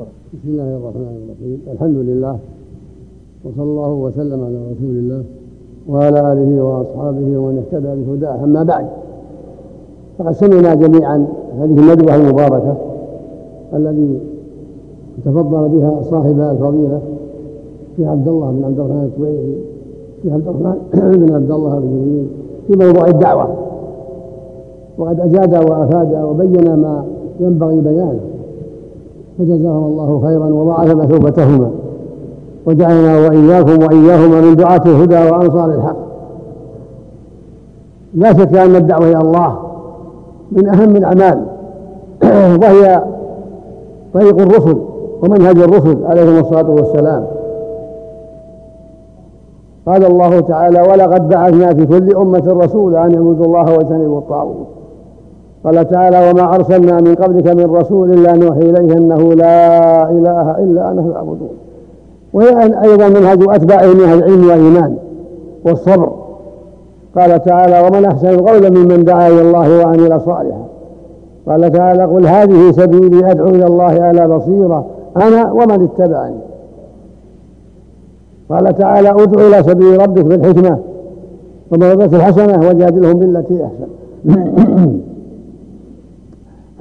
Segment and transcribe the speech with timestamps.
[0.00, 1.58] بسم الله الرحمن الرحيم.
[1.72, 2.38] الحمد لله
[3.44, 5.22] وصلى الله وسلم على رسول الله
[5.88, 8.44] وعلى آله وأصحابه ومن اهتدى بهداه.
[8.44, 8.86] أما بعد
[10.18, 11.26] فقد سمعنا جميعا
[11.58, 12.76] هذه الندوة المباركة
[13.74, 14.18] الذي
[15.24, 17.00] تفضل بها صاحب الفضيلة
[17.96, 19.56] في عبد الله بن عبد الرحمن الكويتي
[20.22, 20.76] في عبد الرحمن
[21.26, 22.26] بن عبد الله الجميل
[22.66, 23.48] في موضوع الدعوة.
[24.98, 27.04] وقد أجاد وأفاد وبين ما
[27.40, 28.33] ينبغي بيانه.
[29.38, 31.70] فجزاهم الله خيرا وضاعف مثوبتهما
[32.66, 35.96] وجعلنا وإياكم وإياهما من دعاة الهدى وأنصار الحق.
[38.14, 39.58] لا شك أن الدعوة إلى الله
[40.52, 41.44] من أهم الأعمال.
[42.62, 43.02] وهي
[44.14, 44.78] طريق الرسل
[45.22, 47.26] ومنهج الرسل عليهم الصلاة والسلام.
[49.86, 54.66] قال الله تعالى ولقد بعثنا في كل أمة رسولا أن اعبدوا الله واجتنبوا الطاغوت.
[55.64, 60.90] قال تعالى وما أرسلنا من قبلك من رسول إلا نوحي إليه أنه لا إله إلا
[60.90, 61.48] أنا فاعبدون
[62.32, 64.96] وهي أيضا منهج أتباعه من العلم والإيمان
[65.64, 66.12] والصبر.
[67.18, 70.64] قال تعالى ومن أحسن قولا ممن دعا إلى الله وعمل صالحا.
[71.48, 76.36] قال تعالى قل هذه سبيلي أدعو إلى الله على بصيرة أنا ومن اتبعني.
[78.50, 80.78] قال تعالى ادع إلى سبيل ربك بالحكمة
[81.72, 83.88] وموعظة الحسنة وجادلهم بالتي أحسن.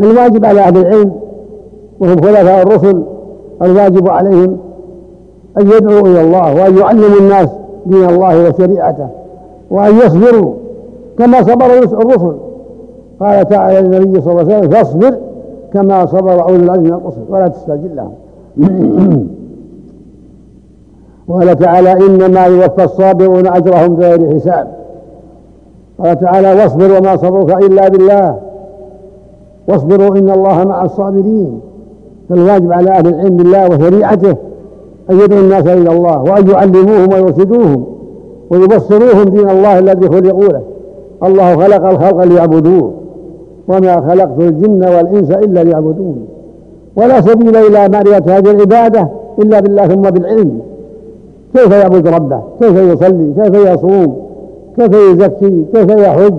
[0.04, 1.12] فالواجب على أهل العلم
[2.00, 3.04] وهم خلفاء الرسل
[3.62, 4.58] الواجب عليهم
[5.60, 7.50] أن يدعوا إلى الله وأن يعلموا الناس
[7.86, 9.08] دين الله وشريعته
[9.72, 10.54] وأن يصبروا
[11.18, 12.36] كما صبر الرسل.
[13.20, 15.18] قال تعالى للنبي صلى الله عليه وسلم فاصبر
[15.74, 18.14] كما صبر أولو العزم من الرسل ولا تستعجل لهم.
[21.28, 24.68] وقال تعالى إنما يوفى الصابرون أجرهم بغير حساب.
[26.00, 28.53] قال تعالى واصبر وما صبرك إلا بالله.
[29.68, 31.60] واصبروا إن الله مع الصابرين.
[32.30, 34.36] فالواجب على أهل العلم بالله وشريعته
[35.12, 37.84] أن يدعوا الناس إلى الله وأن يعلموهم ويرشدوهم
[38.50, 40.62] ويبصروهم دين الله الذي خلقوا له.
[41.24, 42.94] الله خلق الخلق ليعبدوه
[43.68, 46.26] وما خلقت الجن والإنس إلا ليعبدون.
[46.96, 49.10] ولا سبيل إلى معرفة هذه العبادة
[49.40, 50.60] إلا بالله ثم بالعلم.
[51.56, 54.18] كيف يعبد ربه؟ كيف يصلي؟ كيف يصوم؟
[54.80, 56.34] كيف يزكي؟ كيف يحج؟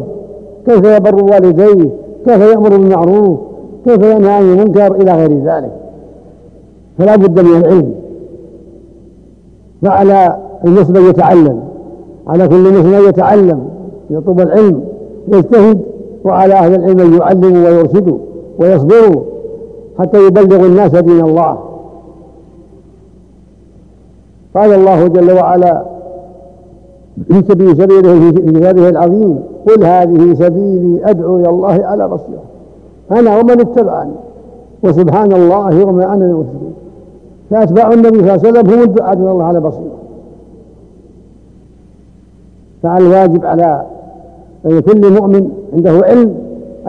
[0.67, 3.39] كيف يبر والديه؟ كيف يأمر بالمعروف؟
[3.85, 5.73] كيف ينهى عن المنكر؟ إلى غير ذلك.
[6.99, 7.95] فلا بد من العلم.
[9.83, 11.61] فعلى المسلم يتعلم.
[12.27, 13.69] على كل مسلم يتعلم.
[14.11, 14.85] يطلب العلم.
[15.29, 15.81] يجتهد.
[16.25, 18.19] وعلى أهل العلم أن يعلموا ويرشدوا
[18.59, 19.23] ويصبروا
[19.99, 21.59] حتى يبلغوا الناس دين الله.
[24.55, 25.85] قال الله جل وعلا
[27.29, 32.43] في سبيل سبيله في كتابه العظيم قل هذه سبيلي أدعو إلى الله على بصيرة.
[33.13, 34.13] أنا ومن اتبعني.
[34.83, 36.75] وسبحان الله وما أنا المشركين.
[37.51, 39.99] فأتباع النبي صلى الله عليه وسلم هم الدعاة إلى الله على بصيرة.
[42.83, 43.87] فالواجب على
[44.65, 46.35] كل مؤمن عنده علم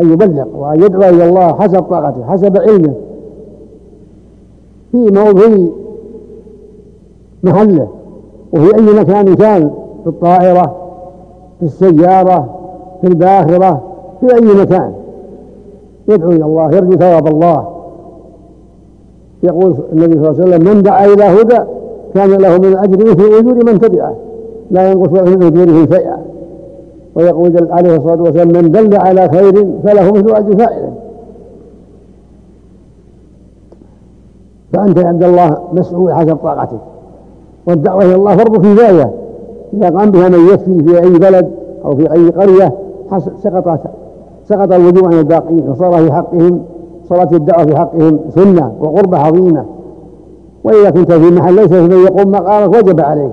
[0.01, 2.93] أن يبلغ وأن يدعو إلى الله حسب طاقته حسب علمه.
[4.91, 5.67] في موضوع
[7.43, 7.87] محله
[8.53, 9.71] وفي أي مكان كان
[10.03, 10.75] في الطائرة
[11.59, 12.55] في السيارة
[13.01, 13.81] في الباخرة
[14.21, 14.93] في أي مكان.
[16.09, 17.67] يدعو إلى الله يرجو ثواب الله.
[19.43, 21.59] يقول النبي صلى الله عليه وسلم من دعا إلى هدى
[22.13, 24.15] كان له من الأجر مثل أجور من تبعه
[24.71, 26.17] لا ينقص من أجوره شيئا.
[27.15, 29.53] ويقول عليه الصلاة والسلام من دل على خير
[29.83, 30.93] فله مثل أجر فاعله
[34.73, 36.79] فأنت يا عبد الله مسؤول حسب طاقتك
[37.67, 39.11] والدعوة إلى الله فرض كفاية.
[39.73, 41.51] إذا قام بها من يكفي في أي بلد
[41.85, 42.73] أو في أي قرية
[43.37, 43.79] سقط
[44.43, 46.61] سقط الوجوب عن الباقين وصار في حقهم
[47.09, 49.65] صارت الدعوة في حقهم سنة وقربة عظيمة.
[50.63, 53.31] وإذا كنت في محل ليس من يقوم مقامك وجب عليك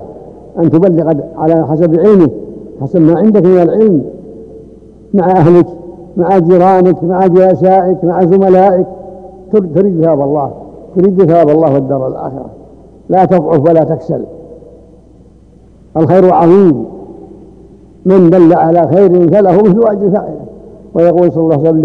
[0.59, 2.31] أن تبلغ على حسب علمك
[2.81, 4.03] حسب ما عندك من العلم.
[5.13, 5.67] مع أهلك
[6.17, 8.87] مع جيرانك مع جلسائك مع زملائك.
[9.51, 10.51] تريد ثواب الله
[10.95, 12.45] تريد ثواب الله والدار الآخرة.
[13.09, 14.23] لا تضعف ولا تكسل.
[15.97, 16.92] الخير عظيم.
[18.05, 20.45] من دل على خير فله مثل اجر فاعله
[20.93, 21.81] ويقول صلى الله عليه وسلم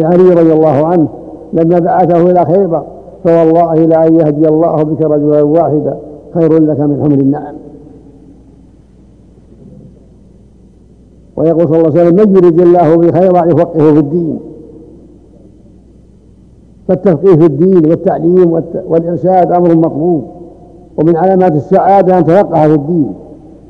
[0.00, 1.08] لعلي رضي الله عنه
[1.52, 2.82] لما بعثه إلى خيبر
[3.24, 5.96] فوالله لا ان يهدي الله بك رجلا واحدا
[6.34, 7.54] خير لك من حمر النعم.
[11.36, 14.38] ويقول صلى الله عليه وسلم من يريد الله بخيرا يفقهه في الدين.
[16.88, 20.24] فالتفقيه في الدين والتعليم والإرشاد أمر مطلوب
[20.98, 23.12] ومن علامات السعادة أن تفقه في الدين.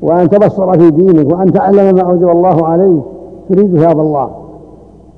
[0.01, 3.01] وأن تبصر في دينك وأن تعلم ما أوجب الله عليك
[3.49, 4.29] تريد ثواب الله.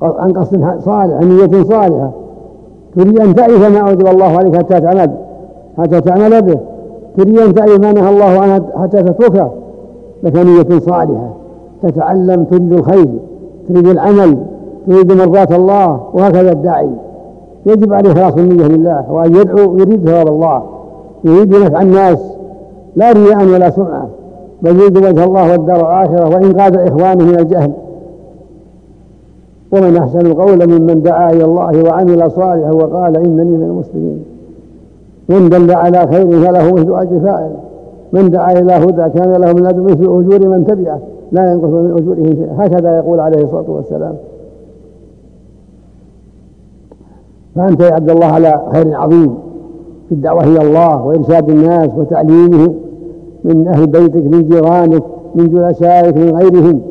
[0.02, 2.12] عن قصد صالح عن نية صالحة.
[2.96, 5.12] تريد أن تعرف ما أوجب الله عليك حتى تعمل.
[5.78, 6.60] حتى تعمل به.
[7.18, 9.52] تريد أن تعرف ما نهى الله عنه حتى تتركه
[10.24, 11.30] لك نية صالحة.
[11.84, 13.08] تتعلم تريد الخير
[13.70, 14.38] تريد العمل
[14.88, 16.90] تريد مرضاة الله وهكذا الداعي.
[17.66, 20.64] يجب عليه إخلاص النية لله وأن يدعو يريد ثواب الله.
[21.24, 22.34] يريد نفع الناس.
[22.96, 24.08] لا رياء ولا سمعة.
[24.62, 27.72] بل يريد وجه الله والدار الآخرة وإنقاذ إخوانه من الجهل.
[29.72, 34.24] ومن أحسن قولا ممن دعا إلى الله وعمل صالحا وقال إنني من المسلمين.
[35.30, 37.52] من دل على خير فله مثل أجر فاعل.
[38.14, 41.00] من دعا إلى هدى كان له من أجر مثل أجور من تبعه.
[41.32, 42.56] لا ينقص من أجورهم شيئا.
[42.58, 44.16] هكذا يقول عليه الصلاة والسلام.
[47.56, 49.36] فأنت يا عبد الله على خير عظيم
[50.10, 52.76] في الدعوة إلى الله وإرشاد الناس وتعليمهم
[53.44, 55.04] من أهل بيتك من جيرانك
[55.36, 56.82] من جلسائك من غيرهم.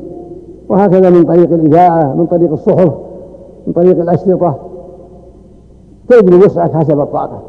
[0.69, 2.93] وهكذا من طريق الإذاعة من طريق الصحف
[3.67, 4.55] من طريق الأشرطة.
[6.09, 7.41] تجري وسعك حسب الطاقة.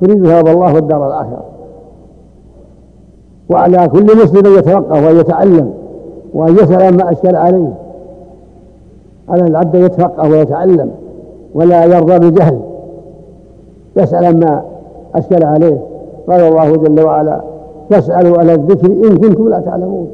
[0.00, 1.44] تريد ثواب الله والدار الآخرة.
[3.50, 5.72] وعلى كل مسلم أن يتوقف وأن يتعلم
[6.34, 7.74] وأن يسأل ما أشكل عليه.
[9.28, 10.90] على العبد يتفقه ويتعلم
[11.54, 12.60] ولا يرضى بالجهل.
[13.96, 14.62] يسأل ما
[15.14, 15.78] أشكل عليه.
[16.28, 17.51] قال الله جل وعلا
[17.90, 20.08] فاسألوا على الذكر إن كنتم لا تعلمون.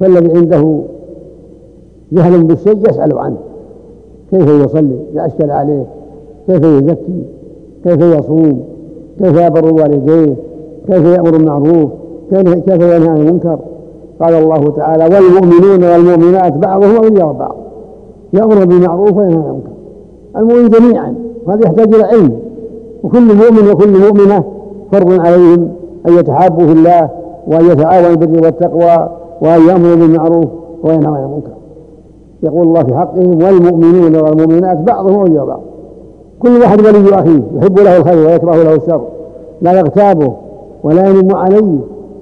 [0.00, 0.80] فالذي عنده
[2.12, 3.36] جهل بالشيء يسأل عنه.
[4.30, 5.86] كيف يصلي؟ إذا أشكل عليه.
[6.46, 7.22] كيف يزكي؟
[7.84, 8.64] كيف يصوم؟
[9.18, 10.34] كيف يبر والديه
[10.86, 11.90] كيف يأمر بالمعروف؟
[12.30, 13.58] كيف ينهى عن المنكر؟
[14.20, 17.56] قال الله تعالى والمؤمنون والمؤمنات بعضهم أولياء بعض.
[18.32, 19.70] يأمر بالمعروف وينهى عن المنكر.
[20.36, 21.14] المؤمن جميعا.
[21.46, 22.38] وهذا يحتاج إلى علم.
[23.02, 24.44] وكل مؤمن وكل مؤمنة
[24.92, 25.68] فرض عليهم
[26.08, 27.08] أن يتحابوا في الله
[27.46, 29.08] وأن يتعاونوا بالبر والتقوى
[29.42, 30.48] وأن يأمروا بالمعروف
[30.82, 31.52] وينهوا عن المنكر.
[32.42, 35.60] يقول الله في حقهم والمؤمنون والمؤمنات بعضهم أولياء بعض.
[36.40, 39.00] كل واحد ولي أخيه يحب له الخير ويكره له الشر.
[39.62, 40.32] لا يغتابه
[40.84, 41.78] ولا ينم عليه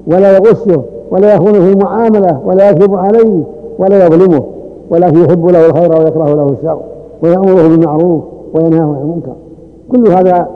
[0.06, 3.42] ولا يغشه ولا يخونه في المعاملة ولا يكذب عليه
[3.78, 4.42] ولا يظلمه
[4.90, 6.80] ولكن يحب له الخير ويكره له الشر
[7.22, 8.22] ويأمره بالمعروف
[8.54, 9.32] وينهاه عن المنكر.
[9.92, 10.48] كل هذا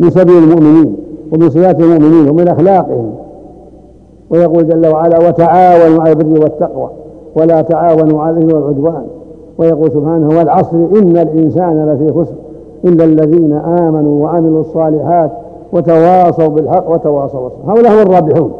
[0.00, 0.96] من سبيل المؤمنين
[1.32, 3.10] ومن صفات المؤمنين ومن أخلاقهم.
[4.30, 6.90] ويقول جل وعلا وتعاونوا على البر والتقوى
[7.36, 9.02] ولا تعاونوا على الاثم والعدوان.
[9.58, 12.34] ويقول سبحانه والعصر إن الإنسان لفي خسر
[12.84, 15.30] إلا الذين آمنوا وعملوا الصالحات
[15.72, 17.72] وتواصوا بالحق وتواصوا بالصبر.
[17.72, 18.52] هؤلاء هم الرابحون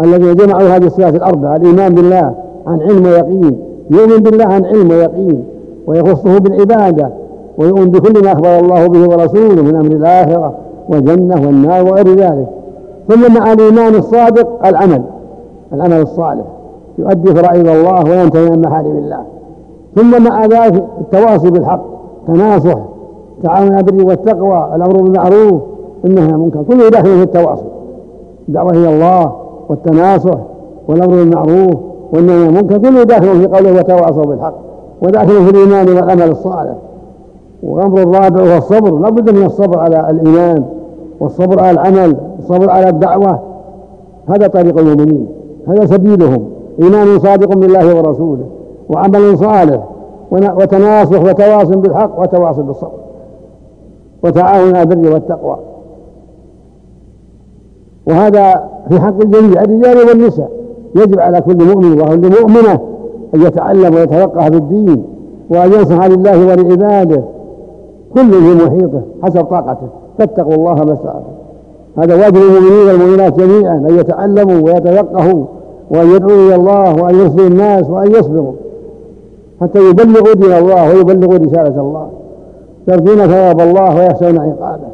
[0.00, 2.34] الذين جمعوا هذه الصفات الأربعة الإيمان بالله
[2.66, 3.60] عن علم ويقين
[3.90, 5.44] يؤمن بالله عن علم ويقين
[5.86, 7.10] ويخصه بالعبادة
[7.60, 10.54] ويؤمن بكل ما أخبر الله به ورسوله من أمر الآخرة
[10.88, 12.48] والجنة والنار وغير ذلك.
[13.08, 15.02] ثم مع الإيمان الصادق العمل
[15.72, 16.44] العمل الصالح.
[16.98, 19.20] يؤدي فرائض الله وينتهي عن محارم الله.
[19.96, 21.82] ثم مع ذلك التواصي بالحق
[22.26, 22.78] تناصح
[23.42, 25.60] تعاون على البر والتقوى الأمر بالمعروف
[26.04, 26.62] النهي عن المنكر.
[26.62, 27.66] كله داخل في التواصي.
[28.48, 29.32] الدعوة إلى الله
[29.68, 30.38] والتناصح
[30.88, 31.74] والأمر بالمعروف
[32.12, 32.78] والنهي عن المنكر.
[32.78, 34.54] كله داخل في قوله وتواصوا بالحق.
[35.02, 36.74] وداخل في الإيمان والعمل الصالح.
[37.62, 40.64] والامر الرابع هو الصبر لا بد من الصبر على الإيمان
[41.20, 43.40] والصبر على العمل والصبر على الدعوة.
[44.28, 45.28] هذا طريق المؤمنين
[45.68, 46.44] هذا سبيلهم.
[46.82, 48.44] إيمان صادق بالله ورسوله
[48.88, 49.84] وعمل صالح
[50.30, 53.00] وتناصح وتواصل بالحق وتواصل بالصبر
[54.24, 55.56] وتعاون على البر والتقوى.
[58.06, 60.50] وهذا في حق الجميع الرجال والنساء.
[60.96, 62.80] يجب على كل مؤمن وكل مؤمنة
[63.34, 65.04] أن يتعلم ويتفقه بالدين
[65.50, 67.24] وأن ينصح لله ولعباده.
[68.14, 69.86] كل في محيطه حسب طاقته.
[70.18, 71.32] فاتقوا الله ما استطعتم.
[71.98, 75.44] هذا واجب المؤمنين والمؤمنات جميعا أن يتعلموا ويتفقهوا
[75.90, 78.52] وأن يدعوا إلى الله وأن يصلوا الناس وأن يصبروا.
[79.60, 82.08] حتى يبلغوا دين الله ويبلغوا رسالة الله.
[82.88, 84.90] يرجون ثواب الله ويخشون عقابه.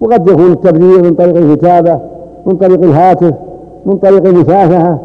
[0.00, 2.00] وقد يكون التبليغ من طريق الكتابة
[2.46, 3.34] من طريق الهاتف
[3.86, 4.98] من طريق المشافهة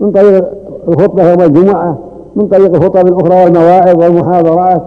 [0.00, 0.44] من طريق
[0.88, 1.98] الخطبة يوم الجمعة.
[2.36, 4.82] من طريق الخطب الأخرى والمواعظ والمحاضرات.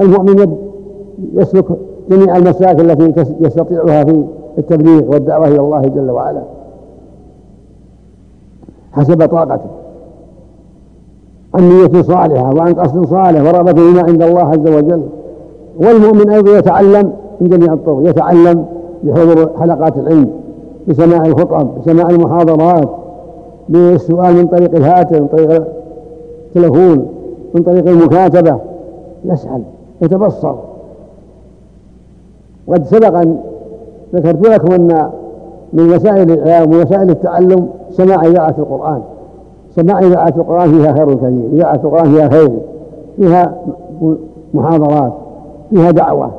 [0.00, 0.56] المؤمن
[1.34, 1.64] يسلك
[2.10, 4.24] جميع المساك التي يستطيعها في
[4.58, 6.42] التبليغ والدعوة إلى الله جل وعلا.
[8.92, 9.70] حسب طاقته.
[11.54, 15.02] عن نية صالحة وعن قصد صالح ورغبة بما عند الله عز وجل.
[15.80, 18.64] والمؤمن أيضا يتعلم من جميع الطرق يتعلم
[19.02, 20.30] بحضور حلقات العلم
[20.88, 22.88] بسماع الخطب بسماع المحاضرات
[23.68, 25.64] بالسؤال من طريق الهاتف من طريق
[26.56, 27.06] التلفون
[27.54, 28.58] من طريق المكاتبة.
[29.24, 29.62] يسأل
[30.02, 30.54] يتبصر
[32.66, 33.38] وقد سبق أن
[34.14, 35.10] ذكرت لكم أن
[35.72, 39.00] من وسائل الإعلام ووسائل التعلم سماع إذاعة القرآن.
[39.76, 41.48] سماع إذاعة القرآن فيها خير كثير.
[41.52, 42.50] إذاعة القرآن فيها خير
[43.16, 43.54] فيها
[44.54, 45.12] محاضرات
[45.70, 46.30] فيها دعوة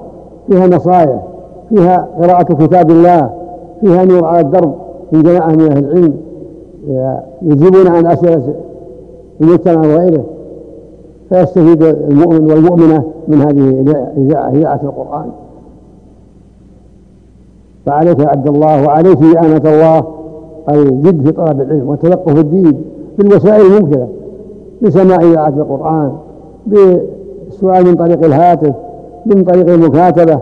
[0.49, 1.23] فيها نصائح
[1.69, 3.29] فيها قراءة كتاب الله
[3.81, 4.73] فيها نور على الدرب
[5.11, 6.13] من جماعة من أهل العلم
[7.41, 8.53] يجيبون عن أسئلة
[9.41, 10.23] المجتمع وغيره
[11.29, 13.85] فيستفيد المؤمن والمؤمنة من هذه
[14.53, 15.29] إذاعة القرآن.
[17.85, 20.03] فعليك عبد الله وعليك يا أمة الله
[20.69, 22.81] الجد في طلب العلم وتلقف الدين
[23.17, 24.07] بالوسائل الممكنة
[24.81, 26.11] بسماع إذاعة القرآن
[26.65, 28.73] بالسؤال من طريق الهاتف
[29.25, 30.39] من طريق المكاتبة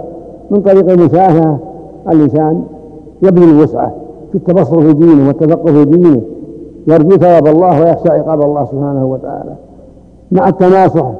[0.51, 1.57] من طريق المشاهدة.
[2.11, 2.63] اللسان
[3.23, 3.95] يبذل الوسعة
[4.31, 6.21] في التبصر في دينه والتفقه في دينه.
[6.87, 9.55] يرجو ثواب الله ويخشى عقاب الله سبحانه وتعالى.
[10.31, 11.11] مع التناصح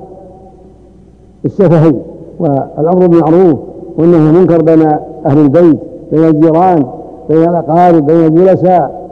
[1.45, 1.95] الشفهي
[2.39, 3.59] والأمر بالمعروف
[3.97, 4.81] والنهي المنكر بين
[5.25, 5.77] أهل البيت
[6.11, 6.85] بين الجيران
[7.29, 9.05] بين الأقارب بين الجلساء.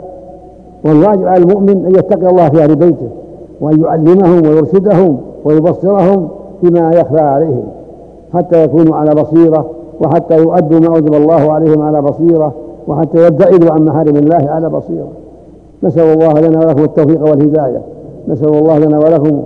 [0.86, 3.10] والواجب على المؤمن أن يتقي الله في أهل بيته
[3.62, 6.28] وأن يعلمهم ويرشدهم ويبصرهم
[6.64, 7.64] بما يخفى عليهم
[8.34, 9.70] حتى يكونوا على بصيرة
[10.02, 12.54] وحتى يؤدوا ما أوجب الله عليهم على بصيرة
[12.88, 15.08] وحتى يبتعدوا عن محارم الله على بصيرة.
[15.84, 17.82] نسأل الله لنا ولكم التوفيق والهداية.
[18.28, 19.42] نسأل الله لنا ولكم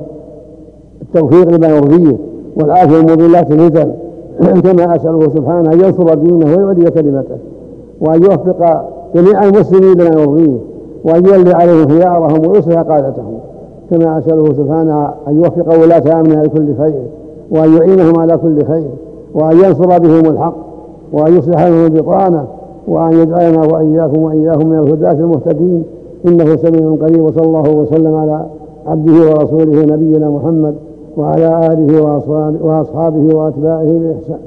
[1.01, 2.17] التوفيق لما يرضيه
[2.55, 3.91] والعافية من مضلات الفتن
[4.39, 7.37] كما أسأله سبحانه أن ينصر دينه ويعلي كلمته.
[8.01, 10.57] وأن يوفق جميع المسلمين لما يرضيه.
[11.05, 13.37] وأن يولي عليهم خيارهم ويصلح قادتهم
[13.89, 17.01] كما أسأله سبحانه أن يوفق ولاة امنها لكل خير.
[17.51, 18.89] وأن يعينهم على كل خير.
[19.33, 20.55] وأن ينصر بهم الحق.
[21.13, 22.45] وأن يصلح لهم البطانة.
[22.87, 25.83] وأن يجعلنا وإياكم وإياهم من الهداة المهتدين.
[26.27, 28.45] إنه سميع قريب وصلى الله وسلم على
[28.87, 30.75] عبده ورسوله نبينا محمد
[31.17, 32.01] وعلى آله
[32.61, 34.39] وأصحابه وأتباعه بإحسان.